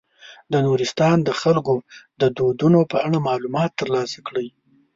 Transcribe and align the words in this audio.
د 0.51 0.53
نورستان 0.67 1.17
د 1.23 1.29
خلکو 1.41 1.75
د 2.21 2.23
دودونو 2.37 2.79
په 2.91 2.97
اړه 3.05 3.25
معلومات 3.29 3.71
تر 3.79 3.87
لاسه 3.95 4.19
کړئ. 4.27 4.47